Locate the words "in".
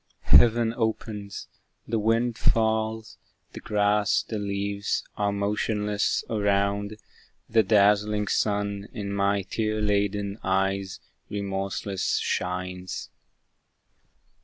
8.93-9.13